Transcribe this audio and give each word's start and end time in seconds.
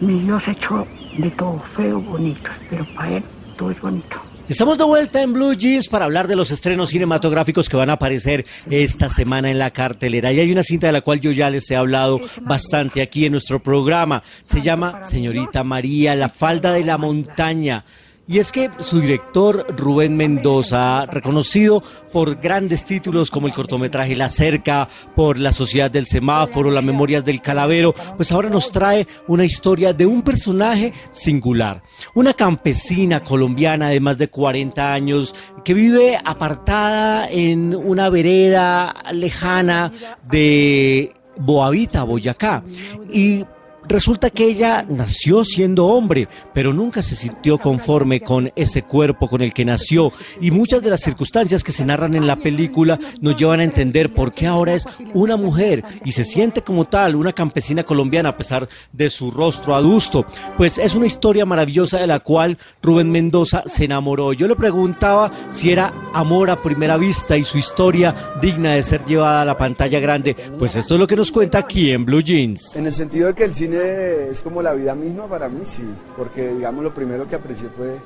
Mi 0.00 0.20
Dios 0.20 0.46
hecho 0.46 0.86
de 1.16 1.30
todo 1.30 1.58
feo, 1.74 2.00
bonito, 2.00 2.50
pero 2.70 2.86
para 2.94 3.16
él 3.16 3.22
todo 3.56 3.70
es 3.70 3.80
bonito. 3.80 4.16
Estamos 4.48 4.78
de 4.78 4.84
vuelta 4.84 5.20
en 5.20 5.34
Blue 5.34 5.52
Jeans 5.52 5.88
para 5.88 6.06
hablar 6.06 6.26
de 6.26 6.34
los 6.34 6.50
estrenos 6.50 6.88
cinematográficos 6.88 7.68
que 7.68 7.76
van 7.76 7.90
a 7.90 7.94
aparecer 7.94 8.46
esta 8.70 9.10
semana 9.10 9.50
en 9.50 9.58
la 9.58 9.72
cartelera. 9.72 10.32
Y 10.32 10.40
hay 10.40 10.50
una 10.50 10.62
cinta 10.62 10.86
de 10.86 10.94
la 10.94 11.02
cual 11.02 11.20
yo 11.20 11.32
ya 11.32 11.50
les 11.50 11.70
he 11.70 11.76
hablado 11.76 12.18
bastante 12.42 13.02
aquí 13.02 13.26
en 13.26 13.32
nuestro 13.32 13.62
programa. 13.62 14.22
Se 14.44 14.62
llama 14.62 15.02
Señorita 15.02 15.64
María, 15.64 16.14
la 16.14 16.30
falda 16.30 16.72
de 16.72 16.84
la 16.84 16.96
montaña. 16.96 17.84
Y 18.30 18.40
es 18.40 18.52
que 18.52 18.70
su 18.78 19.00
director 19.00 19.64
Rubén 19.74 20.14
Mendoza, 20.14 21.06
reconocido 21.06 21.82
por 22.12 22.36
grandes 22.36 22.84
títulos 22.84 23.30
como 23.30 23.46
el 23.46 23.54
cortometraje 23.54 24.14
La 24.14 24.28
Cerca, 24.28 24.86
por 25.16 25.38
La 25.38 25.50
Sociedad 25.50 25.90
del 25.90 26.06
Semáforo, 26.06 26.70
Las 26.70 26.84
Memorias 26.84 27.24
del 27.24 27.40
Calavero, 27.40 27.94
pues 28.18 28.30
ahora 28.30 28.50
nos 28.50 28.70
trae 28.70 29.06
una 29.28 29.46
historia 29.46 29.94
de 29.94 30.04
un 30.04 30.20
personaje 30.20 30.92
singular. 31.10 31.82
Una 32.14 32.34
campesina 32.34 33.24
colombiana 33.24 33.88
de 33.88 34.00
más 34.00 34.18
de 34.18 34.28
40 34.28 34.92
años 34.92 35.34
que 35.64 35.72
vive 35.72 36.20
apartada 36.22 37.30
en 37.30 37.74
una 37.74 38.10
vereda 38.10 38.94
lejana 39.10 39.90
de 40.30 41.14
Boavita, 41.38 42.02
Boyacá. 42.02 42.62
Y 43.10 43.46
Resulta 43.88 44.28
que 44.28 44.44
ella 44.44 44.84
nació 44.86 45.46
siendo 45.46 45.86
hombre, 45.86 46.28
pero 46.52 46.74
nunca 46.74 47.00
se 47.00 47.14
sintió 47.14 47.56
conforme 47.56 48.20
con 48.20 48.52
ese 48.54 48.82
cuerpo 48.82 49.28
con 49.28 49.40
el 49.40 49.54
que 49.54 49.64
nació 49.64 50.12
y 50.42 50.50
muchas 50.50 50.82
de 50.82 50.90
las 50.90 51.00
circunstancias 51.00 51.64
que 51.64 51.72
se 51.72 51.86
narran 51.86 52.14
en 52.14 52.26
la 52.26 52.36
película 52.36 52.98
nos 53.22 53.36
llevan 53.36 53.60
a 53.60 53.64
entender 53.64 54.12
por 54.12 54.30
qué 54.30 54.46
ahora 54.46 54.74
es 54.74 54.86
una 55.14 55.38
mujer 55.38 55.82
y 56.04 56.12
se 56.12 56.26
siente 56.26 56.60
como 56.60 56.84
tal, 56.84 57.16
una 57.16 57.32
campesina 57.32 57.82
colombiana 57.82 58.28
a 58.28 58.36
pesar 58.36 58.68
de 58.92 59.08
su 59.08 59.30
rostro 59.30 59.74
adusto. 59.74 60.26
Pues 60.58 60.76
es 60.76 60.94
una 60.94 61.06
historia 61.06 61.46
maravillosa 61.46 61.98
de 61.98 62.06
la 62.06 62.20
cual 62.20 62.58
Rubén 62.82 63.10
Mendoza 63.10 63.62
se 63.64 63.86
enamoró. 63.86 64.34
Yo 64.34 64.46
le 64.48 64.54
preguntaba 64.54 65.32
si 65.48 65.70
era 65.72 65.94
amor 66.12 66.50
a 66.50 66.60
primera 66.60 66.98
vista 66.98 67.38
y 67.38 67.44
su 67.44 67.56
historia 67.56 68.14
digna 68.42 68.72
de 68.72 68.82
ser 68.82 69.06
llevada 69.06 69.40
a 69.40 69.46
la 69.46 69.56
pantalla 69.56 69.98
grande. 69.98 70.36
Pues 70.58 70.76
esto 70.76 70.94
es 70.94 71.00
lo 71.00 71.06
que 71.06 71.16
nos 71.16 71.32
cuenta 71.32 71.56
aquí 71.56 71.90
en 71.90 72.04
Blue 72.04 72.20
Jeans. 72.22 72.76
En 72.76 72.86
el 72.86 72.94
sentido 72.94 73.28
de 73.28 73.34
que 73.34 73.44
el 73.44 73.54
cine 73.54 73.77
es 73.78 74.40
como 74.40 74.62
la 74.62 74.74
vida 74.74 74.94
misma 74.94 75.28
para 75.28 75.48
mí, 75.48 75.60
sí, 75.64 75.88
porque 76.16 76.54
digamos 76.54 76.84
lo 76.84 76.94
primero 76.94 77.26
que 77.28 77.36
aprecié 77.36 77.68
fue, 77.70 77.96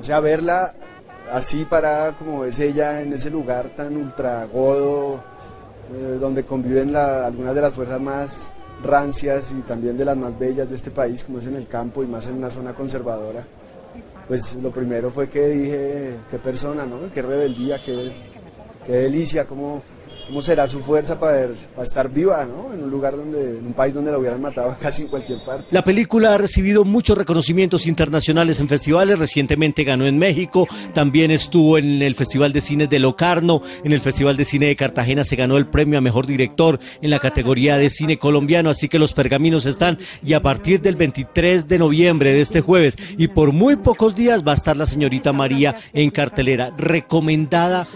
o 0.00 0.04
sea, 0.04 0.20
verla 0.20 0.74
así 1.32 1.64
parada 1.64 2.12
como 2.12 2.44
es 2.44 2.58
ella 2.58 3.02
en 3.02 3.12
ese 3.12 3.30
lugar 3.30 3.70
tan 3.76 3.96
ultra 3.96 4.46
godo, 4.46 5.22
eh, 5.94 6.18
donde 6.20 6.44
conviven 6.44 6.94
algunas 6.96 7.54
de 7.54 7.60
las 7.60 7.72
fuerzas 7.72 8.00
más 8.00 8.50
rancias 8.82 9.52
y 9.52 9.62
también 9.62 9.96
de 9.96 10.04
las 10.04 10.16
más 10.16 10.38
bellas 10.38 10.68
de 10.68 10.76
este 10.76 10.90
país, 10.90 11.24
como 11.24 11.38
es 11.38 11.46
en 11.46 11.56
el 11.56 11.66
campo 11.66 12.02
y 12.02 12.06
más 12.06 12.26
en 12.26 12.34
una 12.34 12.50
zona 12.50 12.74
conservadora. 12.74 13.44
Pues 14.26 14.56
lo 14.56 14.70
primero 14.70 15.10
fue 15.10 15.28
que 15.28 15.48
dije, 15.48 16.14
qué 16.30 16.38
persona, 16.38 16.84
¿no? 16.84 17.10
Qué 17.12 17.22
rebeldía, 17.22 17.82
qué, 17.82 18.12
qué 18.86 18.92
delicia, 18.92 19.46
cómo 19.46 19.82
cómo 20.26 20.42
será 20.42 20.66
su 20.66 20.80
fuerza 20.80 21.18
para, 21.18 21.48
para, 21.74 21.84
estar 21.84 22.10
viva, 22.10 22.44
¿no? 22.44 22.72
En 22.72 22.84
un 22.84 22.90
lugar 22.90 23.16
donde, 23.16 23.58
en 23.58 23.66
un 23.66 23.72
país 23.72 23.94
donde 23.94 24.10
la 24.10 24.18
hubieran 24.18 24.40
matado 24.40 24.76
casi 24.80 25.02
en 25.02 25.08
cualquier 25.08 25.42
parte. 25.44 25.66
La 25.70 25.84
película 25.84 26.34
ha 26.34 26.38
recibido 26.38 26.84
muchos 26.84 27.16
reconocimientos 27.16 27.86
internacionales 27.86 28.60
en 28.60 28.68
festivales. 28.68 29.18
Recientemente 29.18 29.84
ganó 29.84 30.06
en 30.06 30.18
México, 30.18 30.66
también 30.92 31.30
estuvo 31.30 31.78
en 31.78 32.02
el 32.02 32.14
Festival 32.14 32.52
de 32.52 32.60
Cine 32.60 32.86
de 32.86 32.98
Locarno, 32.98 33.62
en 33.84 33.92
el 33.92 34.00
Festival 34.00 34.36
de 34.36 34.44
Cine 34.44 34.66
de 34.66 34.76
Cartagena 34.76 35.24
se 35.24 35.36
ganó 35.36 35.56
el 35.56 35.66
premio 35.66 35.98
a 35.98 36.02
mejor 36.02 36.26
director 36.26 36.78
en 37.00 37.10
la 37.10 37.18
categoría 37.18 37.76
de 37.76 37.90
cine 37.90 38.18
colombiano. 38.18 38.70
Así 38.70 38.88
que 38.88 38.98
los 38.98 39.12
pergaminos 39.12 39.66
están 39.66 39.98
y 40.24 40.32
a 40.32 40.42
partir 40.42 40.80
del 40.80 40.96
23 40.96 41.68
de 41.68 41.78
noviembre 41.78 42.32
de 42.32 42.40
este 42.40 42.60
jueves 42.60 42.96
y 43.16 43.28
por 43.28 43.52
muy 43.52 43.76
pocos 43.76 44.14
días 44.14 44.46
va 44.46 44.52
a 44.52 44.56
estar 44.56 44.76
la 44.76 44.86
señorita 44.86 45.32
María 45.32 45.76
en 45.92 46.10
cartelera, 46.10 46.72
recomendada, 46.76 47.86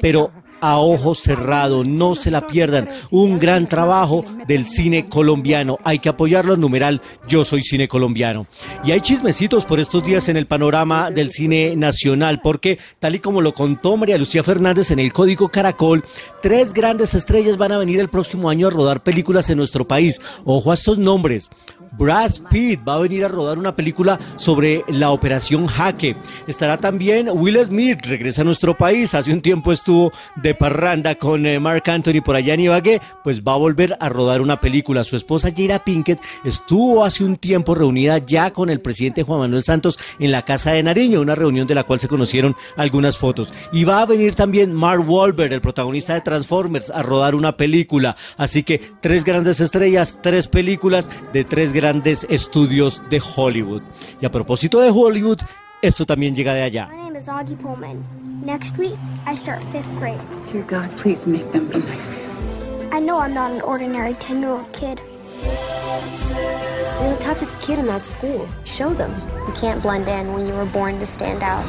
pero 0.00 0.30
a 0.60 0.78
ojos 0.78 1.20
cerrados, 1.20 1.47
no 1.48 2.14
se 2.14 2.30
la 2.30 2.46
pierdan. 2.46 2.88
Un 3.10 3.38
gran 3.38 3.68
trabajo 3.68 4.24
del 4.46 4.66
cine 4.66 5.06
colombiano. 5.06 5.78
Hay 5.82 5.98
que 5.98 6.08
apoyarlo, 6.08 6.56
numeral 6.56 7.00
Yo 7.26 7.44
soy 7.44 7.62
cine 7.62 7.88
colombiano. 7.88 8.46
Y 8.84 8.92
hay 8.92 9.00
chismecitos 9.00 9.64
por 9.64 9.80
estos 9.80 10.04
días 10.04 10.28
en 10.28 10.36
el 10.36 10.46
panorama 10.46 11.10
del 11.10 11.30
cine 11.30 11.74
nacional, 11.76 12.40
porque 12.42 12.78
tal 12.98 13.14
y 13.14 13.18
como 13.20 13.40
lo 13.40 13.54
contó 13.54 13.96
María 13.96 14.18
Lucía 14.18 14.42
Fernández 14.42 14.90
en 14.90 14.98
el 14.98 15.12
Código 15.12 15.48
Caracol, 15.48 16.04
tres 16.42 16.72
grandes 16.72 17.14
estrellas 17.14 17.56
van 17.56 17.72
a 17.72 17.78
venir 17.78 18.00
el 18.00 18.08
próximo 18.08 18.50
año 18.50 18.66
a 18.66 18.70
rodar 18.70 19.02
películas 19.02 19.48
en 19.50 19.58
nuestro 19.58 19.86
país. 19.86 20.20
Ojo 20.44 20.70
a 20.70 20.74
estos 20.74 20.98
nombres. 20.98 21.50
Brad 21.92 22.30
Pitt 22.50 22.80
va 22.86 22.94
a 22.94 22.98
venir 22.98 23.24
a 23.24 23.28
rodar 23.28 23.58
una 23.58 23.74
película 23.74 24.18
sobre 24.36 24.84
la 24.88 25.10
operación 25.10 25.66
Jaque. 25.66 26.16
Estará 26.46 26.78
también 26.78 27.28
Will 27.32 27.58
Smith, 27.64 28.04
regresa 28.04 28.42
a 28.42 28.44
nuestro 28.44 28.76
país. 28.76 29.14
Hace 29.14 29.32
un 29.32 29.40
tiempo 29.40 29.72
estuvo 29.72 30.12
de 30.36 30.54
parranda 30.54 31.14
con 31.14 31.37
eh, 31.46 31.60
Mark 31.60 31.82
Anthony 31.88 32.22
por 32.24 32.36
allá 32.36 32.54
en 32.54 32.60
Ibagué, 32.60 33.00
pues 33.22 33.42
va 33.42 33.52
a 33.52 33.56
volver 33.56 33.96
a 34.00 34.08
rodar 34.08 34.40
una 34.40 34.60
película. 34.60 35.04
Su 35.04 35.16
esposa 35.16 35.50
Jada 35.56 35.84
Pinkett 35.84 36.20
estuvo 36.44 37.04
hace 37.04 37.24
un 37.24 37.36
tiempo 37.36 37.74
reunida 37.74 38.18
ya 38.18 38.52
con 38.52 38.70
el 38.70 38.80
presidente 38.80 39.22
Juan 39.22 39.40
Manuel 39.40 39.62
Santos 39.62 39.98
en 40.18 40.32
la 40.32 40.44
Casa 40.44 40.72
de 40.72 40.82
Nariño, 40.82 41.20
una 41.20 41.34
reunión 41.34 41.66
de 41.66 41.74
la 41.74 41.84
cual 41.84 42.00
se 42.00 42.08
conocieron 42.08 42.56
algunas 42.76 43.18
fotos. 43.18 43.52
Y 43.72 43.84
va 43.84 44.02
a 44.02 44.06
venir 44.06 44.34
también 44.34 44.74
Mark 44.74 45.08
Wahlberg, 45.08 45.52
el 45.52 45.60
protagonista 45.60 46.14
de 46.14 46.20
Transformers, 46.20 46.90
a 46.90 47.02
rodar 47.02 47.34
una 47.34 47.56
película. 47.56 48.16
Así 48.36 48.62
que 48.62 48.80
tres 49.00 49.24
grandes 49.24 49.60
estrellas, 49.60 50.18
tres 50.22 50.46
películas 50.46 51.10
de 51.32 51.44
tres 51.44 51.72
grandes 51.72 52.26
estudios 52.30 53.02
de 53.10 53.22
Hollywood. 53.36 53.82
Y 54.20 54.26
a 54.26 54.30
propósito 54.30 54.80
de 54.80 54.90
Hollywood, 54.90 55.38
esto 55.82 56.06
también 56.06 56.34
llega 56.34 56.54
de 56.54 56.62
allá. 56.62 56.88
My 57.18 57.22
is 57.22 57.28
Augie 57.28 57.60
Pullman. 57.60 58.04
Next 58.44 58.78
week, 58.78 58.96
I 59.26 59.34
start 59.34 59.64
fifth 59.72 59.90
grade. 59.98 60.20
Dear 60.46 60.62
God, 60.62 60.88
please 60.96 61.26
make 61.26 61.50
them 61.50 61.66
be 61.66 61.80
nice 61.80 62.14
to 62.14 62.20
you. 62.20 62.90
I 62.92 63.00
know 63.00 63.18
I'm 63.18 63.34
not 63.34 63.50
an 63.50 63.60
ordinary 63.60 64.14
10 64.14 64.40
year 64.40 64.50
old 64.50 64.72
kid. 64.72 65.00
You're 65.42 67.10
the 67.10 67.18
toughest 67.18 67.60
kid 67.60 67.80
in 67.80 67.88
that 67.88 68.04
school. 68.04 68.48
Show 68.62 68.94
them. 68.94 69.10
You 69.48 69.52
can't 69.54 69.82
blend 69.82 70.06
in 70.06 70.32
when 70.32 70.46
you 70.46 70.54
were 70.54 70.66
born 70.66 71.00
to 71.00 71.06
stand 71.06 71.42
out. 71.42 71.64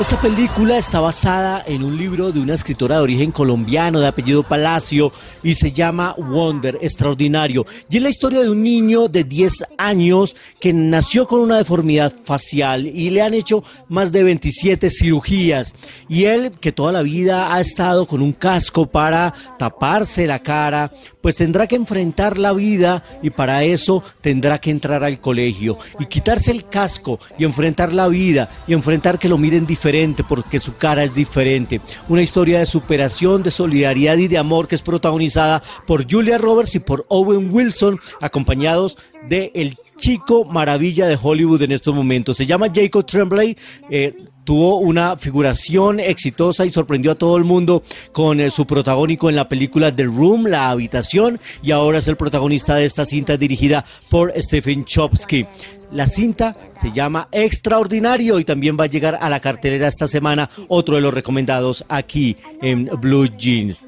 Esta 0.00 0.18
película 0.18 0.78
está 0.78 0.98
basada 0.98 1.62
en 1.66 1.84
un 1.84 1.98
libro 1.98 2.32
de 2.32 2.40
una 2.40 2.54
escritora 2.54 2.96
de 2.96 3.02
origen 3.02 3.32
colombiano 3.32 4.00
de 4.00 4.06
apellido 4.06 4.42
Palacio 4.42 5.12
y 5.42 5.52
se 5.52 5.72
llama 5.72 6.14
Wonder, 6.16 6.78
extraordinario. 6.80 7.66
Y 7.90 7.98
es 7.98 8.02
la 8.02 8.08
historia 8.08 8.40
de 8.40 8.48
un 8.48 8.62
niño 8.62 9.08
de 9.08 9.24
10 9.24 9.66
años 9.76 10.36
que 10.58 10.72
nació 10.72 11.26
con 11.26 11.40
una 11.40 11.58
deformidad 11.58 12.14
facial 12.24 12.86
y 12.86 13.10
le 13.10 13.20
han 13.20 13.34
hecho 13.34 13.62
más 13.88 14.10
de 14.10 14.24
27 14.24 14.88
cirugías. 14.88 15.74
Y 16.08 16.24
él, 16.24 16.52
que 16.58 16.72
toda 16.72 16.92
la 16.92 17.02
vida 17.02 17.54
ha 17.54 17.60
estado 17.60 18.06
con 18.06 18.22
un 18.22 18.32
casco 18.32 18.86
para 18.86 19.34
taparse 19.58 20.26
la 20.26 20.38
cara, 20.38 20.90
pues 21.20 21.36
tendrá 21.36 21.66
que 21.66 21.76
enfrentar 21.76 22.38
la 22.38 22.54
vida 22.54 23.04
y 23.22 23.28
para 23.28 23.64
eso 23.64 24.02
tendrá 24.22 24.58
que 24.58 24.70
entrar 24.70 25.04
al 25.04 25.20
colegio 25.20 25.76
y 25.98 26.06
quitarse 26.06 26.52
el 26.52 26.70
casco 26.70 27.20
y 27.38 27.44
enfrentar 27.44 27.92
la 27.92 28.08
vida 28.08 28.48
y 28.66 28.72
enfrentar 28.72 29.18
que 29.18 29.28
lo 29.28 29.36
miren 29.36 29.66
diferente 29.66 29.89
porque 30.28 30.60
su 30.60 30.76
cara 30.76 31.04
es 31.04 31.14
diferente. 31.14 31.80
Una 32.08 32.22
historia 32.22 32.58
de 32.58 32.66
superación, 32.66 33.42
de 33.42 33.50
solidaridad 33.50 34.16
y 34.16 34.28
de 34.28 34.38
amor 34.38 34.68
que 34.68 34.76
es 34.76 34.82
protagonizada 34.82 35.62
por 35.86 36.10
Julia 36.10 36.38
Roberts 36.38 36.74
y 36.74 36.78
por 36.78 37.06
Owen 37.08 37.52
Wilson, 37.52 37.98
acompañados 38.20 38.96
de 39.28 39.50
el 39.54 39.76
chico 39.96 40.44
maravilla 40.44 41.06
de 41.06 41.18
Hollywood 41.20 41.62
en 41.62 41.72
estos 41.72 41.94
momentos. 41.94 42.36
Se 42.36 42.46
llama 42.46 42.68
Jacob 42.72 43.04
Tremblay. 43.04 43.56
Eh, 43.90 44.14
tuvo 44.44 44.78
una 44.78 45.16
figuración 45.16 46.00
exitosa 46.00 46.64
y 46.64 46.70
sorprendió 46.70 47.12
a 47.12 47.14
todo 47.14 47.36
el 47.36 47.44
mundo 47.44 47.82
con 48.12 48.40
eh, 48.40 48.50
su 48.50 48.66
protagónico 48.66 49.28
en 49.28 49.36
la 49.36 49.48
película 49.48 49.94
The 49.94 50.04
Room, 50.04 50.46
La 50.46 50.70
Habitación, 50.70 51.38
y 51.62 51.70
ahora 51.70 51.98
es 51.98 52.08
el 52.08 52.16
protagonista 52.16 52.76
de 52.76 52.84
esta 52.84 53.04
cinta 53.04 53.36
dirigida 53.36 53.84
por 54.08 54.32
Stephen 54.36 54.84
Chopsky. 54.84 55.46
La 55.92 56.06
cinta 56.06 56.56
se 56.80 56.92
llama 56.92 57.28
Extraordinario 57.32 58.38
y 58.38 58.44
también 58.44 58.76
va 58.78 58.84
a 58.84 58.88
llegar 58.88 59.18
a 59.20 59.28
la 59.28 59.40
cartelera 59.40 59.88
esta 59.88 60.06
semana, 60.06 60.48
otro 60.68 60.94
de 60.94 61.00
los 61.00 61.12
recomendados 61.12 61.84
aquí 61.88 62.36
en 62.62 62.88
Blue 63.00 63.26
Jeans. 63.26 63.82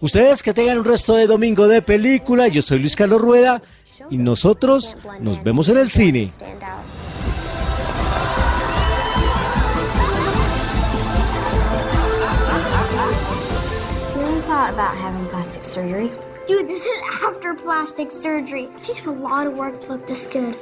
Ustedes 0.00 0.42
que 0.42 0.54
tengan 0.54 0.78
un 0.78 0.84
resto 0.84 1.16
de 1.16 1.26
domingo 1.26 1.66
de 1.66 1.82
película, 1.82 2.48
yo 2.48 2.62
soy 2.62 2.78
Luis 2.78 2.94
Carlos 2.94 3.20
Rueda 3.20 3.60
y 4.10 4.18
nosotros 4.18 4.96
nos 5.20 5.42
vemos 5.42 5.68
en 5.68 5.78
el 5.78 5.90
cine. 5.90 6.30
about 14.78 14.96
having 14.96 15.26
plastic 15.26 15.64
surgery? 15.64 16.10
Dude, 16.46 16.68
this 16.68 16.84
is 16.84 17.02
after 17.24 17.54
plastic 17.54 18.10
surgery. 18.10 18.64
It 18.64 18.82
takes 18.82 19.06
a 19.06 19.10
lot 19.10 19.46
of 19.46 19.54
work 19.54 19.80
to 19.82 19.92
look 19.92 20.06
this 20.06 20.26
good. 20.26 20.56